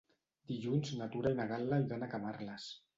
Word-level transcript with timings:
Dilluns 0.51 0.95
na 1.03 1.09
Tura 1.17 1.35
i 1.37 1.39
na 1.43 1.47
Gal·la 1.55 1.81
iran 1.89 2.11
a 2.11 2.13
Camarles. 2.19 2.71